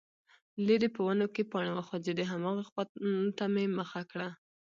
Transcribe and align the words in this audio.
ليرې 0.65 0.89
په 0.95 1.01
ونو 1.05 1.25
کې 1.33 1.43
پاڼې 1.51 1.71
وخوځېدې، 1.75 2.25
هماغې 2.31 2.63
خواته 2.69 3.45
مې 3.53 3.65
مخه 3.77 4.01
کړه، 4.11 4.29